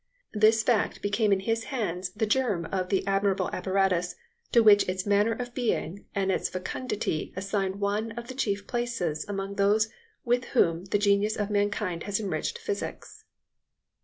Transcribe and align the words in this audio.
This 0.33 0.63
fact 0.63 1.03
became 1.03 1.31
in 1.31 1.41
his 1.41 1.65
hands 1.65 2.09
the 2.09 2.25
germ 2.25 2.65
of 2.71 2.89
the 2.89 3.05
admirable 3.05 3.51
apparatus 3.53 4.15
to 4.51 4.63
which 4.63 4.89
its 4.89 5.05
manner 5.05 5.33
of 5.33 5.53
being 5.53 6.07
and 6.15 6.31
its 6.31 6.49
fecundity 6.49 7.31
assign 7.35 7.79
one 7.79 8.11
of 8.13 8.27
the 8.27 8.33
chief 8.33 8.65
places 8.65 9.27
among 9.29 9.57
those 9.57 9.89
with 10.25 10.55
which 10.55 10.89
the 10.89 10.97
genius 10.97 11.35
of 11.37 11.51
mankind 11.51 12.01
has 12.09 12.19
enriched 12.19 12.57
physics." 12.57 13.25